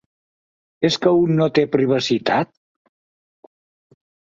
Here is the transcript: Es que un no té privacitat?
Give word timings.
Es 0.89 0.97
que 1.03 1.13
un 1.27 1.37
no 1.41 1.49
té 1.59 1.67
privacitat? 1.77 2.53